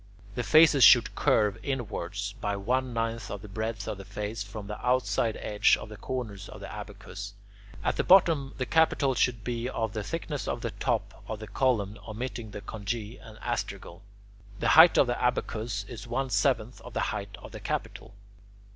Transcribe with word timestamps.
The 0.33 0.41
faces 0.41 0.83
should 0.83 1.13
curve 1.13 1.59
inwards, 1.61 2.33
by 2.41 2.55
one 2.55 2.91
ninth 2.91 3.29
of 3.29 3.43
the 3.43 3.47
breadth 3.47 3.87
of 3.87 3.99
the 3.99 4.03
face, 4.03 4.41
from 4.41 4.65
the 4.65 4.83
outside 4.83 5.37
edge 5.39 5.77
of 5.79 5.89
the 5.89 5.95
corners 5.95 6.49
of 6.49 6.59
the 6.59 6.71
abacus. 6.73 7.35
At 7.83 7.97
the 7.97 8.03
bottom 8.03 8.55
the 8.57 8.65
capital 8.65 9.13
should 9.13 9.43
be 9.43 9.69
of 9.69 9.93
the 9.93 10.01
thickness 10.01 10.47
of 10.47 10.61
the 10.61 10.71
top 10.71 11.23
of 11.27 11.37
the 11.37 11.45
column 11.47 11.99
omitting 12.07 12.49
the 12.49 12.61
conge 12.61 12.95
and 13.21 13.37
astragal. 13.43 14.01
The 14.59 14.69
height 14.69 14.97
of 14.97 15.05
the 15.05 15.21
abacus 15.21 15.83
is 15.87 16.07
one 16.07 16.31
seventh 16.31 16.81
of 16.81 16.93
the 16.95 16.99
height 17.13 17.37
of 17.39 17.51
the 17.51 17.59
capital. 17.59 18.15